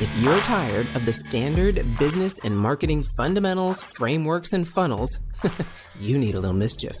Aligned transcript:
If 0.00 0.10
you're 0.18 0.40
tired 0.40 0.88
of 0.96 1.06
the 1.06 1.12
standard 1.12 1.86
business 2.00 2.40
and 2.40 2.58
marketing 2.58 3.04
fundamentals, 3.16 3.80
frameworks, 3.80 4.52
and 4.52 4.66
funnels, 4.66 5.20
you 6.00 6.18
need 6.18 6.34
a 6.34 6.40
little 6.40 6.56
mischief. 6.56 6.96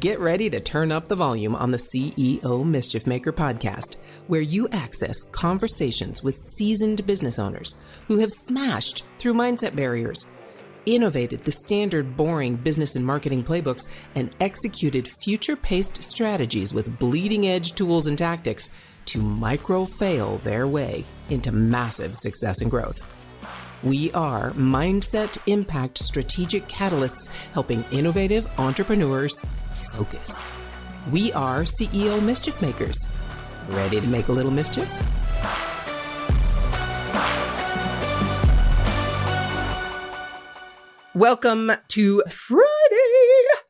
Get 0.00 0.18
ready 0.18 0.50
to 0.50 0.58
turn 0.58 0.90
up 0.90 1.06
the 1.06 1.14
volume 1.14 1.54
on 1.54 1.70
the 1.70 1.78
CEO 1.78 2.66
Mischief 2.66 3.06
Maker 3.06 3.32
podcast, 3.32 3.98
where 4.26 4.40
you 4.40 4.66
access 4.72 5.22
conversations 5.22 6.24
with 6.24 6.34
seasoned 6.34 7.06
business 7.06 7.38
owners 7.38 7.76
who 8.08 8.18
have 8.18 8.32
smashed 8.32 9.06
through 9.20 9.34
mindset 9.34 9.76
barriers, 9.76 10.26
innovated 10.84 11.44
the 11.44 11.52
standard 11.52 12.16
boring 12.16 12.56
business 12.56 12.96
and 12.96 13.06
marketing 13.06 13.44
playbooks, 13.44 13.86
and 14.16 14.34
executed 14.40 15.06
future 15.06 15.54
paced 15.54 16.02
strategies 16.02 16.74
with 16.74 16.98
bleeding 16.98 17.46
edge 17.46 17.74
tools 17.76 18.08
and 18.08 18.18
tactics 18.18 18.95
to 19.06 19.22
micro 19.22 19.84
fail 19.84 20.38
their 20.38 20.66
way 20.66 21.04
into 21.30 21.52
massive 21.52 22.16
success 22.16 22.60
and 22.60 22.70
growth. 22.70 23.02
We 23.82 24.10
are 24.12 24.50
Mindset 24.52 25.38
Impact 25.46 25.98
Strategic 25.98 26.66
Catalysts 26.66 27.52
helping 27.52 27.84
innovative 27.92 28.46
entrepreneurs 28.58 29.40
focus. 29.92 30.40
We 31.10 31.32
are 31.32 31.62
CEO 31.62 32.22
Mischief 32.22 32.60
Makers. 32.60 33.08
Ready 33.68 34.00
to 34.00 34.06
make 34.06 34.28
a 34.28 34.32
little 34.32 34.50
mischief? 34.50 34.90
Welcome 41.14 41.72
to 41.88 42.22
Friday. 42.28 43.25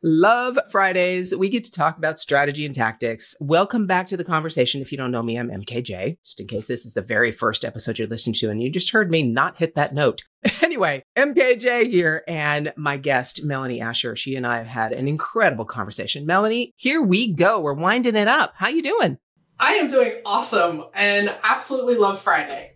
Love 0.08 0.56
Fridays. 0.70 1.34
We 1.34 1.48
get 1.48 1.64
to 1.64 1.72
talk 1.72 1.98
about 1.98 2.16
strategy 2.16 2.64
and 2.64 2.72
tactics. 2.72 3.34
Welcome 3.40 3.88
back 3.88 4.06
to 4.06 4.16
the 4.16 4.22
conversation. 4.22 4.80
If 4.80 4.92
you 4.92 4.98
don't 4.98 5.10
know 5.10 5.20
me, 5.24 5.36
I'm 5.36 5.50
MKJ, 5.50 6.22
just 6.22 6.40
in 6.40 6.46
case 6.46 6.68
this 6.68 6.86
is 6.86 6.94
the 6.94 7.02
very 7.02 7.32
first 7.32 7.64
episode 7.64 7.98
you're 7.98 8.06
listening 8.06 8.34
to 8.34 8.48
and 8.48 8.62
you 8.62 8.70
just 8.70 8.92
heard 8.92 9.10
me 9.10 9.24
not 9.24 9.58
hit 9.58 9.74
that 9.74 9.94
note. 9.94 10.22
Anyway, 10.62 11.02
MKJ 11.16 11.90
here 11.90 12.22
and 12.28 12.72
my 12.76 12.98
guest, 12.98 13.44
Melanie 13.44 13.80
Asher. 13.80 14.14
She 14.14 14.36
and 14.36 14.46
I 14.46 14.58
have 14.58 14.66
had 14.66 14.92
an 14.92 15.08
incredible 15.08 15.64
conversation. 15.64 16.24
Melanie, 16.24 16.72
here 16.76 17.02
we 17.02 17.32
go. 17.32 17.58
We're 17.58 17.72
winding 17.72 18.14
it 18.14 18.28
up. 18.28 18.52
How 18.56 18.68
you 18.68 18.82
doing? 18.82 19.18
I 19.58 19.74
am 19.74 19.88
doing 19.88 20.12
awesome 20.24 20.84
and 20.94 21.34
absolutely 21.42 21.96
love 21.96 22.20
Friday. 22.20 22.75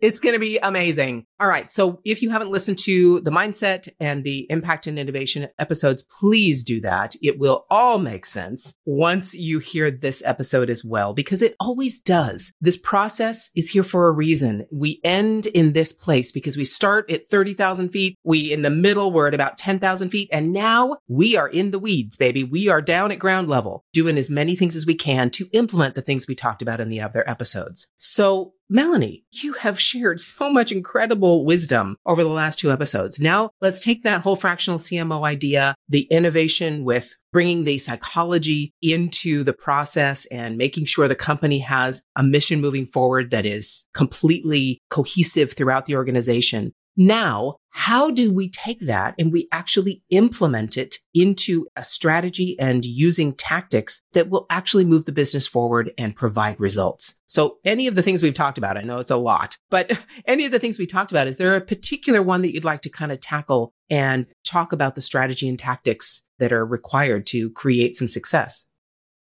It's 0.00 0.20
going 0.20 0.34
to 0.34 0.40
be 0.40 0.58
amazing. 0.58 1.26
All 1.38 1.48
right. 1.48 1.70
So 1.70 2.00
if 2.04 2.22
you 2.22 2.30
haven't 2.30 2.50
listened 2.50 2.78
to 2.78 3.20
the 3.20 3.30
mindset 3.30 3.88
and 3.98 4.24
the 4.24 4.46
impact 4.50 4.86
and 4.86 4.98
innovation 4.98 5.48
episodes, 5.58 6.02
please 6.18 6.64
do 6.64 6.80
that. 6.80 7.16
It 7.22 7.38
will 7.38 7.66
all 7.70 7.98
make 7.98 8.26
sense 8.26 8.74
once 8.84 9.34
you 9.34 9.58
hear 9.58 9.90
this 9.90 10.22
episode 10.24 10.70
as 10.70 10.84
well, 10.84 11.12
because 11.12 11.42
it 11.42 11.54
always 11.60 12.00
does. 12.00 12.52
This 12.60 12.76
process 12.76 13.50
is 13.54 13.70
here 13.70 13.82
for 13.82 14.08
a 14.08 14.12
reason. 14.12 14.66
We 14.70 15.00
end 15.04 15.46
in 15.46 15.72
this 15.72 15.92
place 15.92 16.32
because 16.32 16.56
we 16.56 16.64
start 16.64 17.10
at 17.10 17.28
30,000 17.28 17.90
feet. 17.90 18.16
We 18.24 18.52
in 18.52 18.62
the 18.62 18.70
middle, 18.70 19.12
we're 19.12 19.28
at 19.28 19.34
about 19.34 19.58
10,000 19.58 20.10
feet. 20.10 20.28
And 20.32 20.52
now 20.52 20.96
we 21.08 21.36
are 21.36 21.48
in 21.48 21.70
the 21.70 21.78
weeds, 21.78 22.16
baby. 22.16 22.44
We 22.44 22.68
are 22.68 22.82
down 22.82 23.12
at 23.12 23.18
ground 23.18 23.48
level 23.48 23.84
doing 23.92 24.16
as 24.16 24.30
many 24.30 24.56
things 24.56 24.76
as 24.76 24.86
we 24.86 24.94
can 24.94 25.30
to 25.30 25.46
implement 25.52 25.94
the 25.94 26.02
things 26.02 26.26
we 26.26 26.34
talked 26.34 26.62
about 26.62 26.80
in 26.80 26.88
the 26.88 27.00
other 27.00 27.28
episodes. 27.28 27.90
So 27.96 28.54
Melanie, 28.72 29.24
you 29.32 29.54
have 29.54 29.80
shared 29.80 30.20
so 30.20 30.52
much 30.52 30.70
incredible 30.70 31.44
wisdom 31.44 31.96
over 32.06 32.22
the 32.22 32.28
last 32.28 32.60
two 32.60 32.70
episodes. 32.70 33.18
Now 33.18 33.50
let's 33.60 33.80
take 33.80 34.04
that 34.04 34.20
whole 34.20 34.36
fractional 34.36 34.78
CMO 34.78 35.26
idea, 35.26 35.74
the 35.88 36.02
innovation 36.02 36.84
with 36.84 37.16
bringing 37.32 37.64
the 37.64 37.78
psychology 37.78 38.72
into 38.80 39.42
the 39.42 39.52
process 39.52 40.24
and 40.26 40.56
making 40.56 40.84
sure 40.84 41.08
the 41.08 41.16
company 41.16 41.58
has 41.58 42.04
a 42.14 42.22
mission 42.22 42.60
moving 42.60 42.86
forward 42.86 43.32
that 43.32 43.44
is 43.44 43.88
completely 43.92 44.78
cohesive 44.88 45.52
throughout 45.54 45.86
the 45.86 45.96
organization. 45.96 46.72
Now, 46.96 47.56
how 47.70 48.10
do 48.10 48.32
we 48.32 48.50
take 48.50 48.80
that 48.80 49.14
and 49.18 49.32
we 49.32 49.48
actually 49.52 50.02
implement 50.10 50.76
it 50.76 50.96
into 51.14 51.66
a 51.76 51.84
strategy 51.84 52.58
and 52.58 52.84
using 52.84 53.32
tactics 53.32 54.02
that 54.12 54.28
will 54.28 54.46
actually 54.50 54.84
move 54.84 55.04
the 55.04 55.12
business 55.12 55.46
forward 55.46 55.92
and 55.96 56.16
provide 56.16 56.58
results? 56.58 57.20
So 57.26 57.58
any 57.64 57.86
of 57.86 57.94
the 57.94 58.02
things 58.02 58.22
we've 58.22 58.34
talked 58.34 58.58
about, 58.58 58.76
I 58.76 58.82
know 58.82 58.98
it's 58.98 59.10
a 59.10 59.16
lot, 59.16 59.56
but 59.70 59.92
any 60.26 60.46
of 60.46 60.52
the 60.52 60.58
things 60.58 60.78
we 60.78 60.86
talked 60.86 61.12
about, 61.12 61.28
is 61.28 61.38
there 61.38 61.54
a 61.54 61.60
particular 61.60 62.22
one 62.22 62.42
that 62.42 62.52
you'd 62.52 62.64
like 62.64 62.82
to 62.82 62.90
kind 62.90 63.12
of 63.12 63.20
tackle 63.20 63.72
and 63.88 64.26
talk 64.44 64.72
about 64.72 64.96
the 64.96 65.00
strategy 65.00 65.48
and 65.48 65.58
tactics 65.58 66.24
that 66.38 66.52
are 66.52 66.66
required 66.66 67.26
to 67.28 67.50
create 67.50 67.94
some 67.94 68.08
success? 68.08 68.66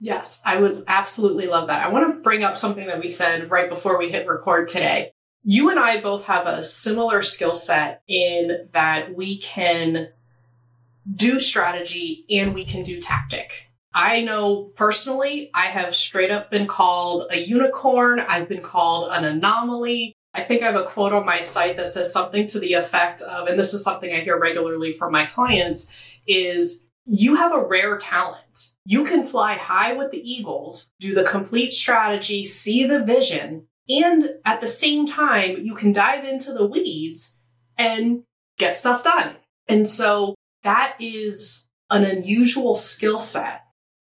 Yes, 0.01 0.43
I 0.45 0.61
would 0.61 0.85
absolutely 0.87 1.47
love 1.47 1.69
that. 1.69 1.85
I 1.85 1.89
want 1.89 2.15
to 2.15 2.21
bring 2.21 2.45
up 2.45 2.59
something 2.59 2.89
that 2.89 3.01
we 3.01 3.09
said 3.09 3.51
right 3.51 3.71
before 3.71 3.99
we 3.99 4.11
hit 4.11 4.27
record 4.27 4.69
today 4.69 5.14
you 5.44 5.71
and 5.71 5.78
I 5.78 6.00
both 6.00 6.27
have 6.27 6.47
a 6.47 6.62
similar 6.62 7.22
skill 7.22 7.55
set 7.55 8.03
in 8.09 8.69
that 8.72 9.15
we 9.15 9.38
can 9.38 10.09
do 11.12 11.38
strategy 11.38 12.25
and 12.31 12.55
we 12.55 12.65
can 12.65 12.82
do 12.82 12.99
tactic. 13.00 13.71
I 13.93 14.22
know 14.22 14.72
personally, 14.75 15.50
I 15.55 15.66
have 15.66 15.94
straight 15.94 16.31
up 16.31 16.50
been 16.50 16.66
called 16.66 17.27
a 17.31 17.38
unicorn. 17.38 18.21
I've 18.21 18.49
been 18.49 18.62
called 18.62 19.12
an 19.12 19.25
anomaly. 19.25 20.15
I 20.32 20.41
think 20.41 20.62
I 20.62 20.66
have 20.66 20.81
a 20.81 20.84
quote 20.84 21.12
on 21.12 21.27
my 21.27 21.41
site 21.41 21.76
that 21.76 21.88
says 21.88 22.12
something 22.12 22.49
to 22.49 22.59
the 22.59 22.72
effect 22.72 23.21
of, 23.22 23.47
and 23.47 23.59
this 23.59 23.72
is 23.72 23.84
something 23.84 24.12
I 24.12 24.21
hear 24.21 24.38
regularly 24.38 24.93
from 24.93 25.12
my 25.12 25.26
clients, 25.26 25.94
is 26.26 26.87
you 27.05 27.37
have 27.37 27.53
a 27.53 27.65
rare 27.65 27.99
talent. 27.99 28.72
You 28.87 29.05
can 29.05 29.22
fly 29.22 29.55
high 29.55 29.93
with 29.93 30.11
the 30.11 30.28
eagles, 30.28 30.93
do 30.99 31.15
the 31.15 31.22
complete 31.22 31.72
strategy, 31.72 32.44
see 32.44 32.84
the 32.84 33.05
vision, 33.05 33.69
and 33.89 34.37
at 34.45 34.61
the 34.61 34.69
same 34.69 35.06
time, 35.06 35.61
you 35.61 35.75
can 35.75 35.93
dive 35.93 36.25
into 36.25 36.53
the 36.53 36.67
weeds 36.67 37.39
and 37.77 38.22
get 38.59 38.77
stuff 38.77 39.05
done. 39.05 39.37
And 39.69 39.87
so 39.87 40.34
that 40.62 40.97
is 40.99 41.69
an 41.91 42.05
unusual 42.05 42.75
skill 42.75 43.19
set. 43.19 43.62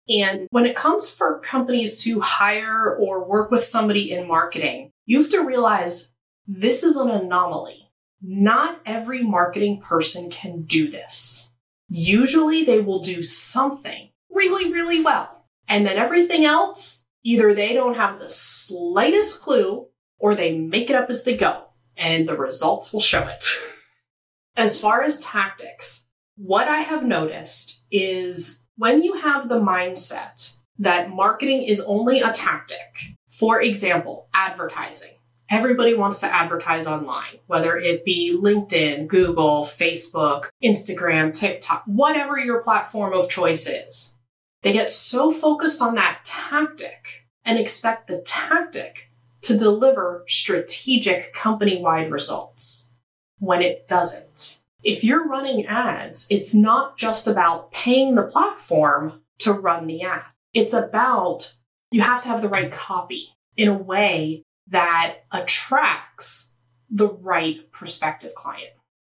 And 0.09 0.47
when 0.51 0.65
it 0.65 0.75
comes 0.75 1.09
for 1.09 1.39
companies 1.39 2.03
to 2.03 2.19
hire 2.19 2.95
or 2.95 3.23
work 3.27 3.49
with 3.49 3.63
somebody 3.63 4.11
in 4.11 4.27
marketing, 4.27 4.91
you 5.05 5.21
have 5.21 5.31
to 5.31 5.45
realize 5.45 6.13
this 6.47 6.83
is 6.83 6.95
an 6.95 7.09
anomaly. 7.09 7.89
Not 8.21 8.81
every 8.85 9.23
marketing 9.23 9.81
person 9.81 10.29
can 10.29 10.63
do 10.63 10.89
this. 10.89 11.53
Usually 11.89 12.63
they 12.63 12.79
will 12.79 12.99
do 12.99 13.21
something 13.21 14.09
really, 14.29 14.71
really 14.71 15.03
well. 15.03 15.45
And 15.67 15.85
then 15.85 15.97
everything 15.97 16.45
else 16.45 17.00
Either 17.23 17.53
they 17.53 17.73
don't 17.73 17.95
have 17.95 18.19
the 18.19 18.29
slightest 18.29 19.41
clue 19.41 19.87
or 20.17 20.35
they 20.35 20.57
make 20.57 20.89
it 20.89 20.95
up 20.95 21.09
as 21.09 21.23
they 21.23 21.35
go, 21.35 21.65
and 21.97 22.27
the 22.27 22.37
results 22.37 22.91
will 22.91 23.01
show 23.01 23.21
it. 23.27 23.43
as 24.55 24.79
far 24.79 25.03
as 25.03 25.19
tactics, 25.19 26.09
what 26.35 26.67
I 26.67 26.79
have 26.79 27.05
noticed 27.05 27.85
is 27.91 28.65
when 28.75 29.01
you 29.01 29.13
have 29.13 29.49
the 29.49 29.59
mindset 29.59 30.57
that 30.79 31.11
marketing 31.11 31.63
is 31.63 31.83
only 31.87 32.21
a 32.21 32.33
tactic, 32.33 32.77
for 33.29 33.61
example, 33.61 34.27
advertising. 34.33 35.11
Everybody 35.49 35.93
wants 35.93 36.21
to 36.21 36.33
advertise 36.33 36.87
online, 36.87 37.39
whether 37.45 37.75
it 37.75 38.05
be 38.05 38.35
LinkedIn, 38.35 39.07
Google, 39.07 39.63
Facebook, 39.63 40.47
Instagram, 40.63 41.37
TikTok, 41.37 41.83
whatever 41.85 42.39
your 42.39 42.63
platform 42.63 43.13
of 43.13 43.29
choice 43.29 43.67
is. 43.67 44.20
They 44.61 44.73
get 44.73 44.91
so 44.91 45.31
focused 45.31 45.81
on 45.81 45.95
that 45.95 46.19
tactic 46.23 47.27
and 47.43 47.57
expect 47.57 48.07
the 48.07 48.21
tactic 48.21 49.11
to 49.41 49.57
deliver 49.57 50.23
strategic 50.27 51.33
company 51.33 51.81
wide 51.81 52.11
results 52.11 52.95
when 53.39 53.61
it 53.61 53.87
doesn't. 53.87 54.63
If 54.83 55.03
you're 55.03 55.27
running 55.27 55.65
ads, 55.65 56.27
it's 56.29 56.53
not 56.53 56.97
just 56.97 57.27
about 57.27 57.71
paying 57.71 58.15
the 58.15 58.27
platform 58.27 59.21
to 59.39 59.53
run 59.53 59.87
the 59.87 60.03
ad. 60.03 60.23
It's 60.53 60.73
about 60.73 61.55
you 61.91 62.01
have 62.01 62.21
to 62.23 62.29
have 62.29 62.41
the 62.41 62.49
right 62.49 62.71
copy 62.71 63.29
in 63.57 63.67
a 63.67 63.77
way 63.77 64.43
that 64.67 65.17
attracts 65.31 66.55
the 66.89 67.07
right 67.07 67.71
prospective 67.71 68.35
client. 68.35 68.71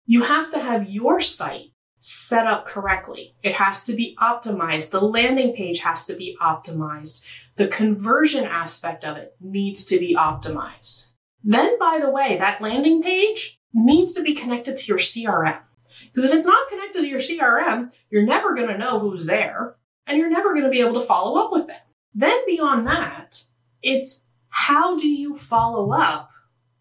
You 0.06 0.22
have 0.22 0.50
to 0.50 0.58
have 0.58 0.90
your 0.90 1.20
site 1.20 1.71
set 2.04 2.49
up 2.49 2.66
correctly. 2.66 3.32
It 3.44 3.54
has 3.54 3.84
to 3.84 3.94
be 3.94 4.16
optimized. 4.20 4.90
The 4.90 5.00
landing 5.00 5.54
page 5.54 5.81
has 5.81 6.04
to 6.06 6.16
be 6.16 6.37
optimized. 6.40 7.25
The 7.56 7.69
conversion 7.69 8.44
aspect 8.44 9.04
of 9.04 9.16
it 9.16 9.37
needs 9.40 9.84
to 9.87 10.00
be 10.00 10.16
optimized. 10.16 11.12
Then, 11.44 11.78
by 11.78 12.00
the 12.00 12.10
way, 12.10 12.37
that 12.38 12.60
landing 12.60 13.02
page 13.02 13.60
needs 13.72 14.14
to 14.14 14.22
be 14.22 14.34
connected 14.34 14.76
to 14.76 14.87
your 14.87 14.99
CRM. 14.99 15.60
Because 16.06 16.25
if 16.25 16.34
it's 16.34 16.46
not 16.46 16.69
connected 16.69 17.02
to 17.02 17.08
your 17.08 17.20
CRM, 17.20 17.94
you're 18.10 18.26
never 18.26 18.54
going 18.54 18.69
to 18.69 18.78
know 18.78 18.99
who's 18.99 19.26
there 19.26 19.76
and 20.06 20.19
you're 20.19 20.28
never 20.28 20.54
going 20.54 20.64
to 20.64 20.70
be 20.70 20.81
able 20.81 20.94
to 20.94 21.06
follow 21.06 21.40
up 21.40 21.52
with 21.52 21.69
them. 21.69 21.81
Then, 22.14 22.44
beyond 22.46 22.84
that, 22.88 23.44
it's 23.81 24.26
how 24.49 24.99
do 24.99 25.08
you 25.08 25.37
follow 25.37 25.93
up 25.93 26.31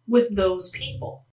with 0.07 0.35
those 0.35 0.71
people? 0.71 1.27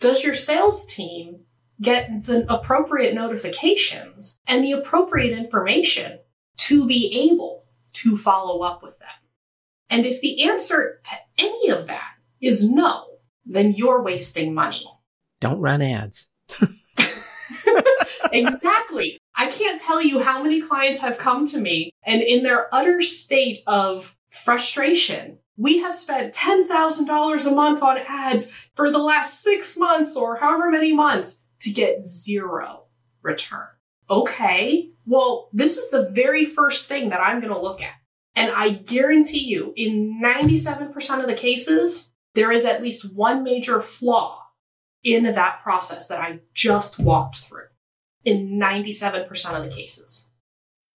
Does 0.00 0.24
your 0.24 0.34
sales 0.34 0.84
team 0.86 1.44
get 1.82 2.24
the 2.24 2.46
appropriate 2.52 3.14
notifications 3.14 4.40
and 4.46 4.64
the 4.64 4.72
appropriate 4.72 5.36
information 5.36 6.20
to 6.56 6.86
be 6.86 7.30
able 7.30 7.64
to 7.92 8.16
follow 8.16 8.62
up 8.62 8.82
with 8.82 8.98
them. 8.98 9.08
And 9.90 10.06
if 10.06 10.20
the 10.20 10.44
answer 10.44 11.00
to 11.04 11.16
any 11.36 11.68
of 11.68 11.88
that 11.88 12.12
is 12.40 12.70
no, 12.70 13.18
then 13.44 13.72
you're 13.72 14.02
wasting 14.02 14.54
money. 14.54 14.86
Don't 15.40 15.60
run 15.60 15.82
ads. 15.82 16.30
exactly. 18.32 19.18
I 19.34 19.50
can't 19.50 19.80
tell 19.80 20.00
you 20.00 20.22
how 20.22 20.42
many 20.42 20.60
clients 20.60 21.00
have 21.00 21.18
come 21.18 21.46
to 21.46 21.58
me 21.60 21.92
and 22.04 22.22
in 22.22 22.42
their 22.42 22.72
utter 22.72 23.02
state 23.02 23.60
of 23.66 24.16
frustration, 24.28 25.38
we 25.56 25.78
have 25.78 25.94
spent 25.94 26.34
$10,000 26.34 27.46
a 27.46 27.54
month 27.54 27.82
on 27.82 27.98
ads 28.08 28.50
for 28.74 28.90
the 28.90 28.98
last 28.98 29.42
six 29.42 29.76
months 29.76 30.16
or 30.16 30.36
however 30.36 30.70
many 30.70 30.92
months 30.92 31.42
to 31.62 31.70
get 31.70 32.00
zero 32.00 32.84
return. 33.22 33.66
Okay. 34.10 34.90
Well, 35.06 35.48
this 35.52 35.76
is 35.76 35.90
the 35.90 36.10
very 36.10 36.44
first 36.44 36.88
thing 36.88 37.08
that 37.08 37.20
I'm 37.20 37.40
going 37.40 37.52
to 37.52 37.60
look 37.60 37.82
at. 37.82 37.94
And 38.34 38.50
I 38.54 38.70
guarantee 38.70 39.44
you, 39.44 39.72
in 39.76 40.20
97% 40.22 41.20
of 41.20 41.26
the 41.26 41.34
cases, 41.34 42.12
there 42.34 42.50
is 42.50 42.64
at 42.64 42.82
least 42.82 43.14
one 43.14 43.42
major 43.42 43.80
flaw 43.80 44.42
in 45.04 45.24
that 45.24 45.60
process 45.62 46.08
that 46.08 46.20
I 46.20 46.40
just 46.54 46.98
walked 46.98 47.36
through 47.36 47.66
in 48.24 48.58
97% 48.58 49.56
of 49.56 49.64
the 49.64 49.70
cases. 49.70 50.32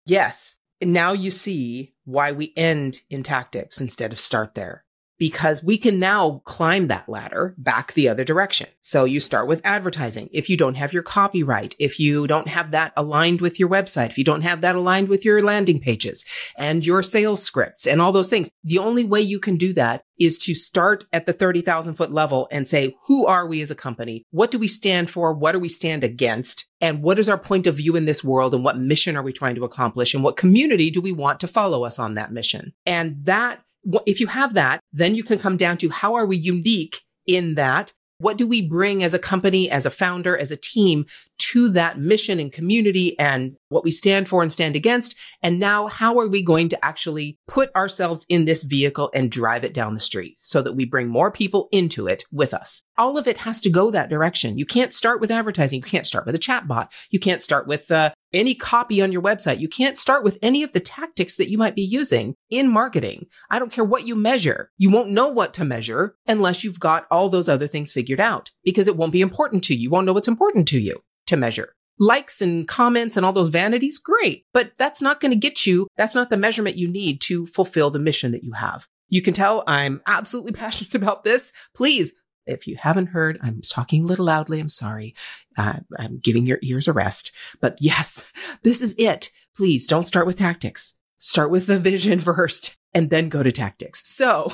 Yes. 0.05 0.57
And 0.79 0.93
now 0.93 1.13
you 1.13 1.31
see 1.31 1.93
why 2.05 2.31
we 2.31 2.53
end 2.55 3.01
in 3.09 3.23
tactics 3.23 3.81
instead 3.81 4.11
of 4.13 4.19
start 4.19 4.55
there 4.55 4.84
because 5.17 5.63
we 5.63 5.77
can 5.77 5.99
now 5.99 6.41
climb 6.45 6.87
that 6.87 7.07
ladder 7.07 7.55
back 7.57 7.93
the 7.93 8.09
other 8.09 8.23
direction. 8.23 8.67
So 8.81 9.05
you 9.05 9.19
start 9.19 9.47
with 9.47 9.61
advertising. 9.63 10.29
If 10.31 10.49
you 10.49 10.57
don't 10.57 10.75
have 10.75 10.93
your 10.93 11.03
copyright, 11.03 11.75
if 11.79 11.99
you 11.99 12.27
don't 12.27 12.47
have 12.47 12.71
that 12.71 12.93
aligned 12.97 13.41
with 13.41 13.59
your 13.59 13.69
website, 13.69 14.09
if 14.09 14.17
you 14.17 14.23
don't 14.23 14.41
have 14.41 14.61
that 14.61 14.75
aligned 14.75 15.09
with 15.09 15.25
your 15.25 15.41
landing 15.41 15.79
pages 15.79 16.25
and 16.57 16.85
your 16.85 17.01
sales 17.01 17.41
scripts 17.41 17.87
and 17.87 18.01
all 18.01 18.11
those 18.11 18.29
things, 18.29 18.49
the 18.63 18.79
only 18.79 19.05
way 19.05 19.21
you 19.21 19.39
can 19.39 19.57
do 19.57 19.73
that 19.73 20.03
is 20.17 20.37
to 20.37 20.55
start 20.55 21.05
at 21.11 21.25
the 21.25 21.33
30,000 21.33 21.95
foot 21.95 22.11
level 22.11 22.47
and 22.51 22.67
say, 22.67 22.95
who 23.05 23.25
are 23.25 23.47
we 23.47 23.61
as 23.61 23.71
a 23.71 23.75
company? 23.75 24.23
What 24.31 24.51
do 24.51 24.57
we 24.57 24.67
stand 24.67 25.09
for? 25.09 25.33
What 25.33 25.51
do 25.51 25.59
we 25.59 25.67
stand 25.67 26.03
against? 26.03 26.69
And 26.79 27.01
what 27.01 27.19
is 27.19 27.27
our 27.27 27.37
point 27.37 27.67
of 27.67 27.75
view 27.75 27.95
in 27.95 28.05
this 28.05 28.23
world? 28.23 28.53
And 28.53 28.63
what 28.63 28.77
mission 28.77 29.17
are 29.17 29.23
we 29.23 29.33
trying 29.33 29.55
to 29.55 29.65
accomplish? 29.65 30.13
And 30.13 30.23
what 30.23 30.37
community 30.37 30.89
do 30.89 31.01
we 31.01 31.11
want 31.11 31.39
to 31.41 31.47
follow 31.47 31.83
us 31.83 31.99
on 31.99 32.13
that 32.13 32.31
mission? 32.31 32.73
And 32.85 33.25
that 33.25 33.61
if 34.05 34.19
you 34.19 34.27
have 34.27 34.53
that, 34.53 34.79
then 34.91 35.15
you 35.15 35.23
can 35.23 35.39
come 35.39 35.57
down 35.57 35.77
to 35.77 35.89
how 35.89 36.15
are 36.15 36.25
we 36.25 36.37
unique 36.37 37.01
in 37.27 37.55
that? 37.55 37.93
What 38.17 38.37
do 38.37 38.47
we 38.47 38.67
bring 38.67 39.03
as 39.03 39.13
a 39.13 39.19
company, 39.19 39.69
as 39.69 39.85
a 39.85 39.91
founder, 39.91 40.37
as 40.37 40.51
a 40.51 40.57
team 40.57 41.05
to 41.51 41.69
that 41.69 41.99
mission 41.99 42.39
and 42.39 42.51
community 42.51 43.17
and 43.19 43.55
what 43.69 43.83
we 43.83 43.91
stand 43.91 44.27
for 44.27 44.41
and 44.41 44.51
stand 44.51 44.75
against? 44.75 45.15
And 45.43 45.59
now 45.59 45.85
how 45.85 46.17
are 46.17 46.27
we 46.27 46.41
going 46.41 46.69
to 46.69 46.85
actually 46.85 47.37
put 47.47 47.73
ourselves 47.75 48.25
in 48.29 48.45
this 48.45 48.63
vehicle 48.63 49.11
and 49.13 49.29
drive 49.29 49.63
it 49.63 49.73
down 49.73 49.93
the 49.93 49.99
street 49.99 50.37
so 50.39 50.63
that 50.63 50.73
we 50.73 50.85
bring 50.85 51.07
more 51.07 51.29
people 51.29 51.69
into 51.71 52.07
it 52.07 52.23
with 52.31 52.51
us? 52.51 52.81
All 52.97 53.15
of 53.15 53.27
it 53.27 53.39
has 53.39 53.61
to 53.61 53.69
go 53.69 53.91
that 53.91 54.09
direction. 54.09 54.57
You 54.57 54.65
can't 54.65 54.91
start 54.91 55.21
with 55.21 55.29
advertising. 55.29 55.77
You 55.77 55.83
can't 55.83 56.07
start 56.07 56.25
with 56.25 56.33
a 56.33 56.39
chatbot. 56.39 56.87
You 57.11 57.19
can't 57.19 57.41
start 57.41 57.67
with 57.67 57.91
uh, 57.91 58.11
any 58.33 58.55
copy 58.55 59.01
on 59.03 59.11
your 59.11 59.21
website. 59.21 59.59
You 59.59 59.69
can't 59.69 59.99
start 59.99 60.23
with 60.23 60.39
any 60.41 60.63
of 60.63 60.73
the 60.73 60.79
tactics 60.79 61.37
that 61.37 61.51
you 61.51 61.59
might 61.59 61.75
be 61.75 61.83
using 61.83 62.33
in 62.49 62.71
marketing. 62.71 63.27
I 63.51 63.59
don't 63.59 63.71
care 63.71 63.85
what 63.85 64.07
you 64.07 64.15
measure. 64.15 64.71
You 64.77 64.89
won't 64.89 65.11
know 65.11 65.27
what 65.27 65.53
to 65.55 65.65
measure 65.65 66.15
unless 66.25 66.63
you've 66.63 66.79
got 66.79 67.05
all 67.11 67.29
those 67.29 67.49
other 67.49 67.67
things 67.67 67.93
figured 67.93 68.19
out 68.19 68.49
because 68.63 68.87
it 68.87 68.97
won't 68.97 69.13
be 69.13 69.21
important 69.21 69.63
to 69.65 69.75
you. 69.75 69.81
You 69.81 69.89
won't 69.91 70.07
know 70.07 70.13
what's 70.13 70.27
important 70.27 70.67
to 70.69 70.79
you 70.79 71.03
to 71.27 71.37
measure. 71.37 71.73
Likes 71.97 72.41
and 72.41 72.67
comments 72.67 73.15
and 73.15 73.25
all 73.25 73.31
those 73.31 73.49
vanities, 73.49 73.99
great, 73.99 74.45
but 74.53 74.71
that's 74.77 75.01
not 75.01 75.21
going 75.21 75.31
to 75.31 75.37
get 75.37 75.65
you. 75.65 75.87
That's 75.95 76.15
not 76.15 76.29
the 76.29 76.37
measurement 76.37 76.75
you 76.75 76.89
need 76.89 77.21
to 77.21 77.45
fulfill 77.45 77.89
the 77.89 77.99
mission 77.99 78.31
that 78.33 78.43
you 78.43 78.51
have. 78.51 78.85
You 79.07 79.21
can 79.21 79.33
tell 79.33 79.63
I'm 79.65 80.01
absolutely 80.05 80.51
passionate 80.53 80.95
about 80.95 81.23
this. 81.23 81.53
Please 81.73 82.13
if 82.45 82.67
you 82.67 82.75
haven't 82.75 83.07
heard, 83.07 83.39
I'm 83.41 83.61
talking 83.61 84.03
a 84.03 84.07
little 84.07 84.25
loudly. 84.25 84.59
I'm 84.59 84.67
sorry. 84.67 85.15
Uh, 85.57 85.79
I'm 85.97 86.19
giving 86.19 86.45
your 86.45 86.59
ears 86.61 86.87
a 86.87 86.93
rest. 86.93 87.31
But 87.59 87.77
yes, 87.81 88.29
this 88.63 88.81
is 88.81 88.95
it. 88.97 89.31
Please 89.55 89.87
don't 89.87 90.05
start 90.05 90.25
with 90.25 90.37
tactics. 90.37 90.99
Start 91.17 91.49
with 91.49 91.67
the 91.67 91.79
vision 91.79 92.19
first 92.21 92.77
and 92.93 93.09
then 93.09 93.29
go 93.29 93.43
to 93.43 93.51
tactics. 93.51 94.07
So 94.07 94.53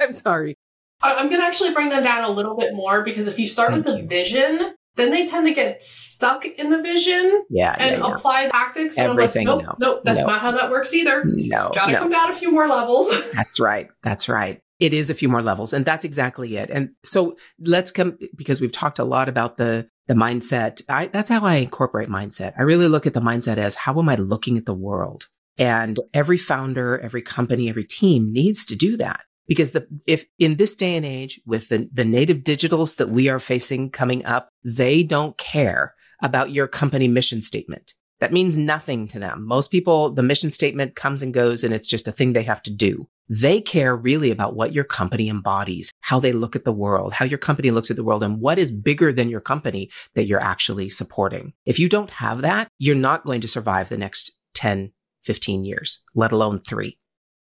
I'm 0.00 0.12
sorry. 0.12 0.54
I'm 1.02 1.28
going 1.28 1.40
to 1.40 1.46
actually 1.46 1.72
bring 1.72 1.88
them 1.88 2.02
down 2.02 2.24
a 2.24 2.30
little 2.30 2.56
bit 2.56 2.74
more 2.74 3.02
because 3.02 3.26
if 3.26 3.38
you 3.38 3.46
start 3.46 3.70
Thank 3.70 3.86
with 3.86 3.94
the 3.94 4.02
you. 4.02 4.06
vision, 4.06 4.74
then 5.00 5.10
they 5.10 5.26
tend 5.26 5.46
to 5.46 5.54
get 5.54 5.82
stuck 5.82 6.44
in 6.44 6.70
the 6.70 6.82
vision 6.82 7.44
yeah, 7.50 7.74
and 7.78 7.98
yeah, 7.98 8.12
apply 8.12 8.48
tactics. 8.48 8.98
And 8.98 9.10
Everything. 9.10 9.46
Like, 9.46 9.64
nope, 9.64 9.76
no, 9.78 9.92
nope, 9.92 10.00
that's 10.04 10.20
no. 10.20 10.26
not 10.26 10.40
how 10.40 10.52
that 10.52 10.70
works 10.70 10.94
either. 10.94 11.24
No. 11.24 11.70
Gotta 11.74 11.92
no. 11.92 11.98
come 11.98 12.10
down 12.10 12.30
a 12.30 12.34
few 12.34 12.52
more 12.52 12.68
levels. 12.68 13.10
that's 13.34 13.58
right. 13.58 13.88
That's 14.02 14.28
right 14.28 14.60
it 14.80 14.94
is 14.94 15.10
a 15.10 15.14
few 15.14 15.28
more 15.28 15.42
levels 15.42 15.72
and 15.72 15.84
that's 15.84 16.04
exactly 16.04 16.56
it 16.56 16.70
and 16.70 16.90
so 17.04 17.36
let's 17.60 17.92
come 17.92 18.18
because 18.34 18.60
we've 18.60 18.72
talked 18.72 18.98
a 18.98 19.04
lot 19.04 19.28
about 19.28 19.58
the 19.58 19.86
the 20.08 20.14
mindset 20.14 20.82
I, 20.88 21.06
that's 21.06 21.28
how 21.28 21.44
i 21.44 21.56
incorporate 21.56 22.08
mindset 22.08 22.54
i 22.58 22.62
really 22.62 22.88
look 22.88 23.06
at 23.06 23.12
the 23.12 23.20
mindset 23.20 23.58
as 23.58 23.76
how 23.76 23.98
am 23.98 24.08
i 24.08 24.16
looking 24.16 24.56
at 24.56 24.64
the 24.64 24.74
world 24.74 25.26
and 25.58 25.98
every 26.12 26.38
founder 26.38 26.98
every 26.98 27.22
company 27.22 27.68
every 27.68 27.84
team 27.84 28.32
needs 28.32 28.64
to 28.66 28.74
do 28.74 28.96
that 28.96 29.20
because 29.50 29.72
the 29.72 29.86
if 30.06 30.24
in 30.38 30.56
this 30.56 30.76
day 30.76 30.96
and 30.96 31.04
age 31.04 31.40
with 31.44 31.68
the, 31.68 31.90
the 31.92 32.04
native 32.04 32.38
digitals 32.38 32.96
that 32.96 33.10
we 33.10 33.28
are 33.28 33.40
facing 33.40 33.90
coming 33.90 34.24
up 34.24 34.48
they 34.64 35.02
don't 35.02 35.36
care 35.36 35.94
about 36.22 36.52
your 36.52 36.68
company 36.68 37.08
mission 37.08 37.42
statement 37.42 37.94
that 38.20 38.32
means 38.32 38.58
nothing 38.58 39.08
to 39.08 39.18
them. 39.18 39.46
Most 39.46 39.70
people, 39.70 40.10
the 40.10 40.22
mission 40.22 40.50
statement 40.50 40.94
comes 40.94 41.22
and 41.22 41.32
goes 41.32 41.64
and 41.64 41.72
it's 41.74 41.88
just 41.88 42.06
a 42.06 42.12
thing 42.12 42.32
they 42.32 42.42
have 42.42 42.62
to 42.64 42.72
do. 42.72 43.08
They 43.30 43.60
care 43.60 43.96
really 43.96 44.30
about 44.30 44.54
what 44.54 44.74
your 44.74 44.84
company 44.84 45.28
embodies, 45.28 45.90
how 46.00 46.20
they 46.20 46.32
look 46.32 46.54
at 46.54 46.64
the 46.64 46.72
world, 46.72 47.14
how 47.14 47.24
your 47.24 47.38
company 47.38 47.70
looks 47.70 47.90
at 47.90 47.96
the 47.96 48.04
world, 48.04 48.22
and 48.22 48.40
what 48.40 48.58
is 48.58 48.70
bigger 48.70 49.12
than 49.12 49.30
your 49.30 49.40
company 49.40 49.90
that 50.14 50.26
you're 50.26 50.42
actually 50.42 50.90
supporting. 50.90 51.54
If 51.64 51.78
you 51.78 51.88
don't 51.88 52.10
have 52.10 52.42
that, 52.42 52.68
you're 52.78 52.94
not 52.94 53.24
going 53.24 53.40
to 53.40 53.48
survive 53.48 53.88
the 53.88 53.96
next 53.96 54.32
10, 54.54 54.92
15 55.22 55.64
years, 55.64 56.04
let 56.14 56.32
alone 56.32 56.60
three. 56.60 56.98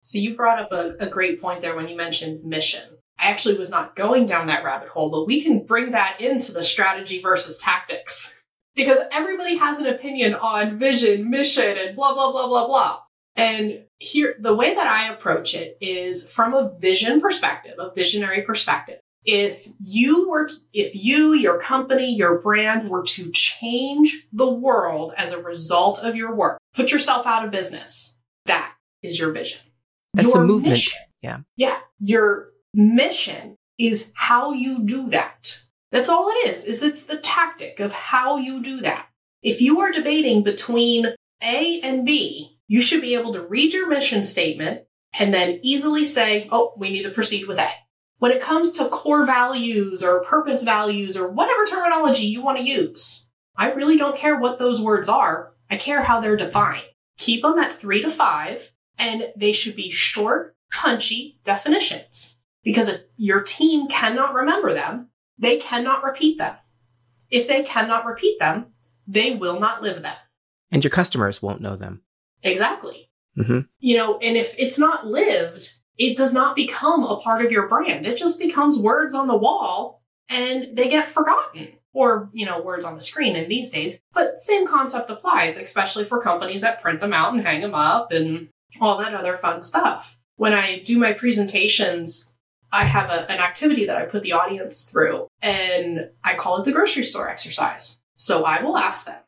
So 0.02 0.18
you 0.18 0.34
brought 0.34 0.58
up 0.58 0.72
a, 0.72 0.96
a 0.98 1.08
great 1.08 1.40
point 1.40 1.62
there 1.62 1.76
when 1.76 1.88
you 1.88 1.96
mentioned 1.96 2.44
mission. 2.44 2.82
I 3.18 3.30
actually 3.30 3.56
was 3.56 3.70
not 3.70 3.94
going 3.94 4.26
down 4.26 4.48
that 4.48 4.64
rabbit 4.64 4.88
hole, 4.88 5.10
but 5.10 5.26
we 5.26 5.40
can 5.42 5.64
bring 5.64 5.92
that 5.92 6.20
into 6.20 6.52
the 6.52 6.62
strategy 6.62 7.20
versus 7.20 7.58
tactics 7.58 8.34
because 8.74 8.98
everybody 9.12 9.56
has 9.56 9.78
an 9.78 9.86
opinion 9.86 10.34
on 10.34 10.78
vision, 10.78 11.30
mission, 11.30 11.78
and 11.78 11.94
blah, 11.94 12.14
blah, 12.14 12.32
blah, 12.32 12.48
blah, 12.48 12.66
blah. 12.66 12.98
And 13.34 13.84
here, 13.98 14.34
the 14.38 14.54
way 14.54 14.74
that 14.74 14.86
I 14.86 15.10
approach 15.10 15.54
it 15.54 15.78
is 15.80 16.28
from 16.30 16.52
a 16.52 16.76
vision 16.78 17.20
perspective, 17.20 17.74
a 17.78 17.92
visionary 17.94 18.42
perspective. 18.42 18.98
If 19.24 19.68
you 19.78 20.28
were, 20.28 20.48
to, 20.48 20.54
if 20.72 20.96
you, 20.96 21.32
your 21.32 21.60
company, 21.60 22.12
your 22.12 22.40
brand 22.40 22.90
were 22.90 23.04
to 23.04 23.30
change 23.30 24.26
the 24.32 24.52
world 24.52 25.14
as 25.16 25.32
a 25.32 25.42
result 25.42 26.00
of 26.00 26.16
your 26.16 26.34
work, 26.34 26.58
put 26.74 26.90
yourself 26.90 27.24
out 27.24 27.44
of 27.44 27.52
business, 27.52 28.20
that 28.46 28.74
is 29.00 29.20
your 29.20 29.30
vision. 29.30 29.60
That's 30.14 30.28
your 30.28 30.42
the 30.42 30.46
movement. 30.46 30.72
Mission, 30.72 30.98
yeah. 31.22 31.38
Yeah. 31.56 31.78
Your 32.00 32.50
mission 32.74 33.56
is 33.78 34.12
how 34.14 34.52
you 34.52 34.84
do 34.84 35.08
that. 35.10 35.60
That's 35.90 36.08
all 36.08 36.28
it 36.30 36.48
is, 36.48 36.64
is 36.64 36.82
it's 36.82 37.04
the 37.04 37.18
tactic 37.18 37.80
of 37.80 37.92
how 37.92 38.36
you 38.36 38.62
do 38.62 38.80
that. 38.80 39.06
If 39.42 39.60
you 39.60 39.80
are 39.80 39.90
debating 39.90 40.42
between 40.42 41.14
A 41.42 41.80
and 41.82 42.06
B, 42.06 42.58
you 42.68 42.80
should 42.80 43.00
be 43.00 43.14
able 43.14 43.32
to 43.34 43.42
read 43.42 43.72
your 43.72 43.88
mission 43.88 44.24
statement 44.24 44.82
and 45.18 45.34
then 45.34 45.60
easily 45.62 46.04
say, 46.04 46.48
oh, 46.50 46.72
we 46.76 46.90
need 46.90 47.02
to 47.02 47.10
proceed 47.10 47.46
with 47.46 47.58
A. 47.58 47.68
When 48.18 48.32
it 48.32 48.40
comes 48.40 48.72
to 48.72 48.88
core 48.88 49.26
values 49.26 50.02
or 50.02 50.24
purpose 50.24 50.62
values 50.62 51.16
or 51.16 51.30
whatever 51.30 51.64
terminology 51.64 52.22
you 52.22 52.40
want 52.42 52.58
to 52.58 52.64
use, 52.64 53.26
I 53.56 53.72
really 53.72 53.96
don't 53.96 54.16
care 54.16 54.38
what 54.38 54.58
those 54.58 54.80
words 54.80 55.08
are. 55.08 55.52
I 55.68 55.76
care 55.76 56.02
how 56.02 56.20
they're 56.20 56.36
defined. 56.36 56.84
Keep 57.18 57.42
them 57.42 57.58
at 57.58 57.72
three 57.72 58.00
to 58.02 58.08
five, 58.08 58.72
and 58.98 59.32
they 59.36 59.52
should 59.52 59.76
be 59.76 59.90
short, 59.90 60.56
punchy 60.72 61.38
definitions. 61.44 62.42
Because 62.62 62.88
if 62.88 63.02
your 63.16 63.40
team 63.40 63.88
cannot 63.88 64.34
remember 64.34 64.72
them, 64.72 65.10
they 65.38 65.58
cannot 65.58 66.04
repeat 66.04 66.38
them. 66.38 66.56
If 67.30 67.48
they 67.48 67.62
cannot 67.62 68.06
repeat 68.06 68.38
them, 68.38 68.66
they 69.06 69.34
will 69.34 69.58
not 69.58 69.82
live 69.82 70.02
them. 70.02 70.16
And 70.70 70.84
your 70.84 70.90
customers 70.90 71.42
won't 71.42 71.60
know 71.60 71.76
them. 71.76 72.02
Exactly. 72.42 73.10
Mm-hmm. 73.36 73.60
You 73.78 73.96
know, 73.96 74.18
and 74.18 74.36
if 74.36 74.54
it's 74.58 74.78
not 74.78 75.06
lived, 75.06 75.72
it 75.98 76.16
does 76.16 76.34
not 76.34 76.56
become 76.56 77.04
a 77.04 77.20
part 77.20 77.44
of 77.44 77.52
your 77.52 77.68
brand. 77.68 78.06
It 78.06 78.16
just 78.16 78.40
becomes 78.40 78.78
words 78.78 79.14
on 79.14 79.26
the 79.26 79.36
wall 79.36 80.02
and 80.28 80.76
they 80.76 80.88
get 80.88 81.08
forgotten 81.08 81.68
or, 81.92 82.30
you 82.32 82.46
know, 82.46 82.60
words 82.60 82.84
on 82.84 82.94
the 82.94 83.00
screen 83.00 83.36
in 83.36 83.48
these 83.48 83.70
days. 83.70 84.00
But 84.12 84.38
same 84.38 84.66
concept 84.66 85.10
applies, 85.10 85.58
especially 85.58 86.04
for 86.04 86.20
companies 86.20 86.62
that 86.62 86.80
print 86.80 87.00
them 87.00 87.12
out 87.12 87.34
and 87.34 87.42
hang 87.42 87.60
them 87.60 87.74
up 87.74 88.12
and 88.12 88.48
all 88.80 88.98
that 88.98 89.14
other 89.14 89.36
fun 89.36 89.62
stuff. 89.62 90.18
When 90.36 90.52
I 90.52 90.80
do 90.80 90.98
my 90.98 91.12
presentations, 91.12 92.34
I 92.72 92.84
have 92.84 93.10
a, 93.10 93.30
an 93.30 93.38
activity 93.38 93.86
that 93.86 94.00
I 94.00 94.06
put 94.06 94.22
the 94.22 94.32
audience 94.32 94.84
through 94.84 95.28
and 95.42 96.08
I 96.24 96.34
call 96.34 96.60
it 96.60 96.64
the 96.64 96.72
grocery 96.72 97.04
store 97.04 97.28
exercise. 97.28 98.02
So 98.16 98.44
I 98.44 98.62
will 98.62 98.78
ask 98.78 99.06
them, 99.06 99.20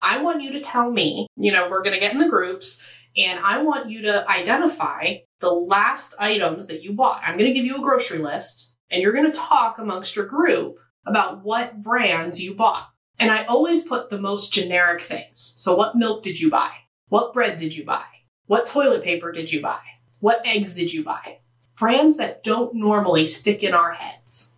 I 0.00 0.22
want 0.22 0.42
you 0.42 0.52
to 0.52 0.60
tell 0.60 0.90
me, 0.90 1.26
you 1.36 1.52
know, 1.52 1.68
we're 1.68 1.82
going 1.82 1.94
to 1.94 2.00
get 2.00 2.12
in 2.12 2.20
the 2.20 2.28
groups 2.28 2.82
and 3.16 3.40
I 3.40 3.62
want 3.62 3.90
you 3.90 4.02
to 4.02 4.28
identify 4.30 5.16
the 5.40 5.50
last 5.50 6.14
items 6.20 6.66
that 6.68 6.82
you 6.82 6.92
bought. 6.92 7.22
I'm 7.24 7.36
going 7.36 7.52
to 7.52 7.58
give 7.58 7.66
you 7.66 7.78
a 7.78 7.82
grocery 7.82 8.18
list 8.18 8.76
and 8.90 9.02
you're 9.02 9.12
going 9.12 9.30
to 9.30 9.38
talk 9.38 9.78
amongst 9.78 10.14
your 10.14 10.26
group 10.26 10.78
about 11.06 11.42
what 11.42 11.82
brands 11.82 12.42
you 12.42 12.54
bought. 12.54 12.88
And 13.18 13.30
I 13.30 13.44
always 13.44 13.84
put 13.84 14.10
the 14.10 14.20
most 14.20 14.52
generic 14.52 15.00
things. 15.00 15.54
So 15.56 15.76
what 15.76 15.96
milk 15.96 16.22
did 16.22 16.40
you 16.40 16.50
buy? 16.50 16.70
What 17.08 17.32
bread 17.32 17.56
did 17.56 17.76
you 17.76 17.84
buy? 17.84 18.04
What 18.46 18.66
toilet 18.66 19.02
paper 19.02 19.32
did 19.32 19.50
you 19.52 19.62
buy? 19.62 19.80
What 20.20 20.42
eggs 20.44 20.74
did 20.74 20.92
you 20.92 21.02
buy? 21.02 21.38
Brands 21.76 22.16
that 22.18 22.44
don't 22.44 22.74
normally 22.74 23.26
stick 23.26 23.62
in 23.62 23.74
our 23.74 23.92
heads. 23.92 24.54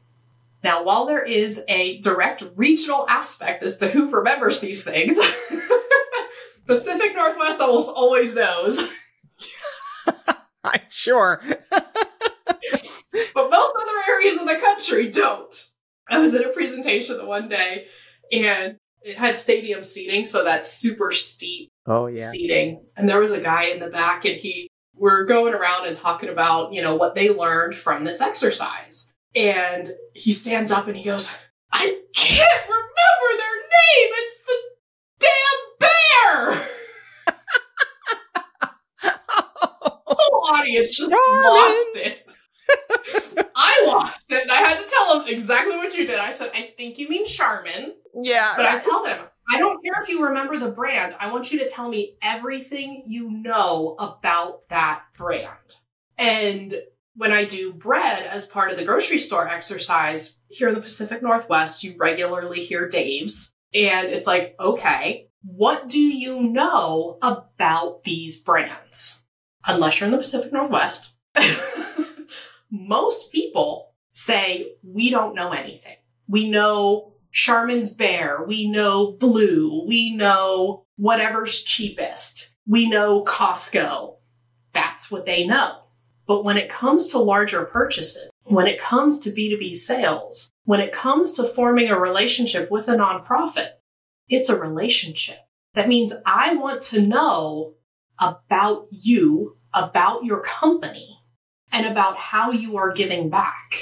Now, 0.63 0.83
while 0.83 1.07
there 1.07 1.23
is 1.23 1.65
a 1.69 2.01
direct 2.01 2.43
regional 2.57 3.09
aspect 3.09 3.63
as 3.63 3.77
to 3.79 3.89
who 3.89 4.11
remembers 4.11 4.61
these 4.61 4.83
things, 4.83 5.17
Pacific 6.67 7.15
Northwest 7.15 7.61
almost 7.61 7.91
always 7.95 8.35
knows. 8.35 8.83
I'm 10.65 10.81
sure. 10.89 11.41
but 11.71 13.51
most 13.51 13.73
other 13.81 13.99
areas 14.09 14.41
of 14.41 14.49
the 14.49 14.57
country 14.57 15.11
don't. 15.11 15.71
I 16.09 16.19
was 16.19 16.35
at 16.35 16.45
a 16.45 16.51
presentation 16.51 17.17
the 17.17 17.25
one 17.25 17.49
day 17.49 17.87
and 18.33 18.79
it 19.07 19.17
had 19.17 19.37
stadium 19.37 19.85
seating, 19.85 20.25
so 20.25 20.43
that's 20.43 20.71
super 20.71 21.13
steep 21.13 21.71
oh, 21.87 22.07
yeah. 22.09 22.29
seating. 22.31 22.85
And 22.97 23.09
there 23.09 23.21
was 23.21 23.33
a 23.33 23.41
guy 23.41 23.67
in 23.67 23.79
the 23.79 23.89
back 23.89 24.25
and 24.25 24.37
he 24.37 24.69
we're 24.99 25.25
going 25.25 25.55
around 25.55 25.87
and 25.87 25.95
talking 25.95 26.29
about, 26.29 26.73
you 26.73 26.83
know, 26.83 26.97
what 26.97 27.15
they 27.15 27.31
learned 27.31 27.75
from 27.75 28.05
this 28.05 28.21
exercise. 28.21 29.13
And 29.35 29.91
he 30.15 30.33
stands 30.33 30.71
up 30.71 30.89
and 30.89 30.97
he 30.97 31.05
goes, 31.05 31.39
I 31.71 32.01
can't 32.15 32.63
remember 32.65 33.37
their 33.37 33.57
name. 33.61 34.11
It's 34.15 34.43
the 34.47 34.59
damn 35.21 35.89
bear. 35.89 36.69
The 40.09 40.15
whole 40.17 40.55
audience 40.55 40.97
just 40.97 41.11
lost 41.11 41.97
it. 41.97 42.33
I 43.57 43.85
lost 43.87 44.25
it 44.31 44.43
and 44.43 44.53
I 44.53 44.57
had 44.57 44.79
to 44.79 44.89
tell 44.89 45.21
him 45.21 45.29
exactly 45.29 45.77
what 45.77 45.95
you 45.97 46.07
did. 46.07 46.19
I 46.19 46.31
said, 46.31 46.51
I 46.55 46.73
think 46.77 46.99
you 46.99 47.09
mean 47.09 47.27
Charmin. 47.27 47.95
Yeah. 48.17 48.53
But 48.57 48.67
I 48.67 48.79
tell 48.79 49.05
them, 49.05 49.27
I 49.53 49.59
don't 49.59 49.83
care 49.85 49.95
if 50.03 50.09
you 50.09 50.25
remember 50.25 50.59
the 50.59 50.71
brand. 50.71 51.15
I 51.21 51.31
want 51.31 51.53
you 51.53 51.59
to 51.61 51.69
tell 51.69 51.89
me 51.89 52.17
everything 52.23 53.03
you 53.07 53.31
know 53.31 53.95
about 53.99 54.69
that 54.71 55.03
brand. 55.17 55.77
And 56.19 56.75
when 57.15 57.33
I 57.33 57.45
do 57.45 57.73
bread 57.73 58.27
as 58.27 58.47
part 58.47 58.71
of 58.71 58.77
the 58.77 58.85
grocery 58.85 59.19
store 59.19 59.49
exercise 59.49 60.39
here 60.49 60.69
in 60.69 60.75
the 60.75 60.81
Pacific 60.81 61.23
Northwest, 61.23 61.85
you 61.85 61.95
regularly 61.99 62.61
hear 62.61 62.89
Dave's. 62.89 63.53
And 63.75 64.09
it's 64.09 64.27
like, 64.27 64.55
okay, 64.59 65.29
what 65.43 65.89
do 65.89 66.01
you 66.01 66.43
know 66.43 67.19
about 67.23 68.05
these 68.05 68.41
brands? 68.41 69.25
Unless 69.67 70.01
you're 70.01 70.07
in 70.07 70.13
the 70.13 70.19
Pacific 70.19 70.53
Northwest, 70.53 71.17
most 72.71 73.33
people 73.33 73.95
say, 74.11 74.73
we 74.83 75.11
don't 75.11 75.35
know 75.35 75.51
anything. 75.51 75.97
We 76.29 76.51
know 76.51 77.16
Charmin's 77.37 77.93
Bear. 77.93 78.43
We 78.43 78.69
know 78.71 79.13
Blue. 79.13 79.85
We 79.87 80.17
know 80.17 80.87
whatever's 80.97 81.63
cheapest. 81.63 82.57
We 82.67 82.89
know 82.89 83.25
Costco. 83.25 84.17
That's 84.73 85.11
what 85.11 85.27
they 85.27 85.47
know. 85.47 85.83
But 86.27 86.45
when 86.45 86.57
it 86.57 86.71
comes 86.71 87.09
to 87.09 87.19
larger 87.19 87.67
purchases, 87.67 88.31
when 88.45 88.67
it 88.67 88.81
comes 88.81 89.21
to 89.21 89.31
B2B 89.31 89.75
sales, 89.75 90.51
when 90.65 90.81
it 90.81 90.93
comes 90.93 91.35
to 91.35 91.45
forming 91.45 91.91
a 91.91 92.01
relationship 92.01 92.71
with 92.71 92.89
a 92.89 92.97
nonprofit, 92.97 93.69
it's 94.29 94.49
a 94.49 94.59
relationship. 94.59 95.39
That 95.75 95.89
means 95.89 96.15
I 96.25 96.55
want 96.55 96.81
to 96.85 97.03
know 97.03 97.75
about 98.19 98.87
you, 98.91 99.59
about 99.75 100.25
your 100.25 100.41
company, 100.41 101.19
and 101.71 101.85
about 101.85 102.17
how 102.17 102.51
you 102.51 102.79
are 102.79 102.95
giving 102.95 103.29
back. 103.29 103.75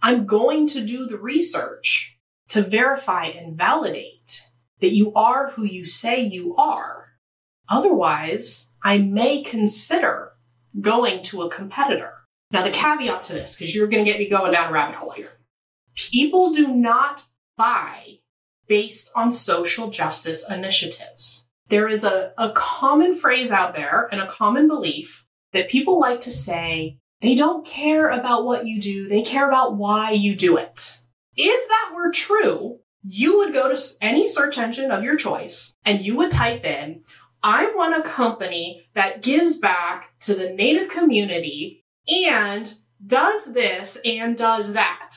I'm 0.00 0.24
going 0.24 0.66
to 0.68 0.84
do 0.84 1.06
the 1.06 1.18
research 1.18 2.15
to 2.48 2.62
verify 2.62 3.26
and 3.26 3.56
validate 3.56 4.46
that 4.80 4.92
you 4.92 5.12
are 5.14 5.50
who 5.50 5.64
you 5.64 5.84
say 5.84 6.20
you 6.20 6.54
are. 6.56 7.06
Otherwise, 7.68 8.74
I 8.84 8.98
may 8.98 9.42
consider 9.42 10.32
going 10.80 11.22
to 11.24 11.42
a 11.42 11.50
competitor. 11.50 12.12
Now, 12.52 12.62
the 12.62 12.70
caveat 12.70 13.24
to 13.24 13.32
this, 13.32 13.56
because 13.56 13.74
you're 13.74 13.88
going 13.88 14.04
to 14.04 14.10
get 14.10 14.20
me 14.20 14.28
going 14.28 14.52
down 14.52 14.68
a 14.68 14.72
rabbit 14.72 14.96
hole 14.96 15.10
here. 15.10 15.32
People 15.96 16.52
do 16.52 16.68
not 16.68 17.24
buy 17.56 18.18
based 18.68 19.10
on 19.16 19.32
social 19.32 19.90
justice 19.90 20.48
initiatives. 20.50 21.48
There 21.68 21.88
is 21.88 22.04
a, 22.04 22.32
a 22.38 22.52
common 22.52 23.14
phrase 23.14 23.50
out 23.50 23.74
there 23.74 24.08
and 24.12 24.20
a 24.20 24.26
common 24.28 24.68
belief 24.68 25.26
that 25.52 25.68
people 25.68 25.98
like 25.98 26.20
to 26.20 26.30
say, 26.30 26.98
they 27.20 27.34
don't 27.34 27.66
care 27.66 28.10
about 28.10 28.44
what 28.44 28.66
you 28.66 28.80
do, 28.80 29.08
they 29.08 29.22
care 29.22 29.48
about 29.48 29.76
why 29.76 30.10
you 30.10 30.36
do 30.36 30.56
it. 30.56 30.98
If 31.36 31.68
that 31.68 31.92
were 31.94 32.10
true, 32.10 32.80
you 33.02 33.38
would 33.38 33.52
go 33.52 33.72
to 33.72 33.80
any 34.00 34.26
search 34.26 34.58
engine 34.58 34.90
of 34.90 35.04
your 35.04 35.16
choice 35.16 35.76
and 35.84 36.04
you 36.04 36.16
would 36.16 36.30
type 36.30 36.64
in, 36.64 37.02
I 37.42 37.72
want 37.74 37.96
a 37.96 38.02
company 38.02 38.88
that 38.94 39.22
gives 39.22 39.58
back 39.58 40.18
to 40.20 40.34
the 40.34 40.50
native 40.50 40.88
community 40.88 41.84
and 42.08 42.72
does 43.04 43.54
this 43.54 43.98
and 44.04 44.36
does 44.36 44.74
that. 44.74 45.10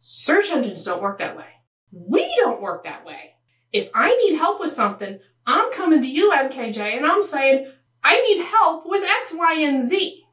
Search 0.00 0.50
engines 0.50 0.84
don't 0.84 1.02
work 1.02 1.18
that 1.18 1.36
way. 1.36 1.44
We 1.92 2.32
don't 2.36 2.62
work 2.62 2.84
that 2.84 3.04
way. 3.04 3.34
If 3.72 3.90
I 3.94 4.16
need 4.24 4.36
help 4.36 4.60
with 4.60 4.70
something, 4.70 5.20
I'm 5.46 5.72
coming 5.72 6.02
to 6.02 6.10
you, 6.10 6.32
MKJ, 6.32 6.96
and 6.96 7.06
I'm 7.06 7.22
saying, 7.22 7.70
I 8.02 8.20
need 8.22 8.44
help 8.44 8.84
with 8.86 9.04
X, 9.04 9.34
Y, 9.36 9.54
and 9.60 9.80
Z. 9.80 10.24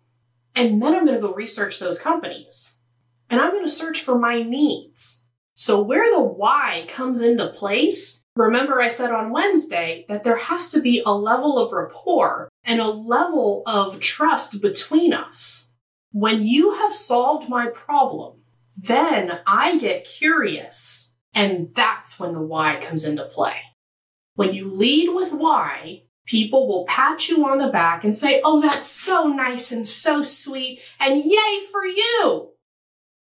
And 0.55 0.81
then 0.81 0.95
I'm 0.95 1.05
going 1.05 1.15
to 1.15 1.21
go 1.21 1.33
research 1.33 1.79
those 1.79 1.99
companies. 1.99 2.76
And 3.29 3.41
I'm 3.41 3.51
going 3.51 3.65
to 3.65 3.71
search 3.71 4.01
for 4.01 4.17
my 4.17 4.41
needs. 4.41 5.25
So 5.55 5.81
where 5.81 6.09
the 6.11 6.21
why 6.21 6.85
comes 6.87 7.21
into 7.21 7.47
place 7.47 8.17
Remember, 8.37 8.79
I 8.79 8.87
said 8.87 9.11
on 9.11 9.31
Wednesday 9.31 10.05
that 10.09 10.23
there 10.23 10.37
has 10.37 10.69
to 10.69 10.79
be 10.79 11.01
a 11.03 11.11
level 11.11 11.57
of 11.57 11.71
rapport 11.71 12.49
and 12.63 12.79
a 12.79 12.87
level 12.87 13.63
of 13.65 13.99
trust 13.99 14.61
between 14.61 15.11
us. 15.11 15.73
When 16.11 16.43
you 16.43 16.75
have 16.75 16.93
solved 16.93 17.49
my 17.49 17.67
problem, 17.67 18.41
then 18.83 19.39
I 19.47 19.79
get 19.79 20.05
curious. 20.05 21.17
And 21.33 21.73
that's 21.73 22.19
when 22.19 22.33
the 22.33 22.41
why 22.41 22.79
comes 22.79 23.07
into 23.07 23.25
play. 23.25 23.55
When 24.35 24.53
you 24.53 24.69
lead 24.69 25.15
with 25.15 25.33
why, 25.33 26.03
people 26.27 26.67
will 26.67 26.85
pat 26.85 27.27
you 27.27 27.43
on 27.47 27.57
the 27.57 27.69
back 27.69 28.03
and 28.03 28.15
say, 28.15 28.39
Oh, 28.45 28.61
that's 28.61 28.87
so 28.87 29.27
nice 29.27 29.71
and 29.71 29.85
so 29.85 30.21
sweet, 30.21 30.81
and 30.99 31.23
yay 31.23 31.59
for 31.71 31.85
you. 31.85 32.51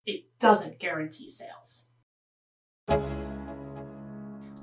It 0.08 0.24
doesn't 0.40 0.78
guarantee 0.78 1.28
sales. 1.28 1.90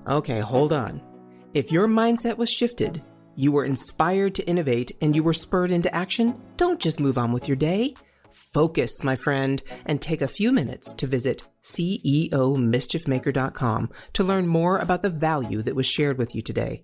Okay, 0.07 0.39
hold 0.39 0.73
on. 0.73 1.03
If 1.53 1.71
your 1.71 1.87
mindset 1.87 2.37
was 2.37 2.49
shifted, 2.49 3.03
you 3.35 3.51
were 3.51 3.63
inspired 3.63 4.33
to 4.35 4.47
innovate, 4.47 4.93
and 5.01 5.15
you 5.15 5.21
were 5.21 5.33
spurred 5.33 5.71
into 5.71 5.93
action, 5.93 6.41
don't 6.57 6.79
just 6.79 6.99
move 6.99 7.19
on 7.19 7.31
with 7.31 7.47
your 7.47 7.57
day. 7.57 7.93
Focus, 8.31 9.03
my 9.03 9.15
friend, 9.15 9.61
and 9.85 10.01
take 10.01 10.23
a 10.23 10.27
few 10.27 10.51
minutes 10.51 10.93
to 10.93 11.05
visit 11.05 11.47
CEOMischiefmaker.com 11.61 13.91
to 14.13 14.23
learn 14.23 14.47
more 14.47 14.79
about 14.79 15.03
the 15.03 15.11
value 15.11 15.61
that 15.61 15.75
was 15.75 15.85
shared 15.85 16.17
with 16.17 16.33
you 16.33 16.41
today. 16.41 16.83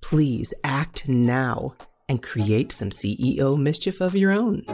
Please 0.00 0.54
act 0.64 1.06
now 1.06 1.74
and 2.08 2.22
create 2.22 2.72
some 2.72 2.88
CEO 2.88 3.58
mischief 3.58 4.00
of 4.00 4.14
your 4.14 4.32
own. 4.32 4.64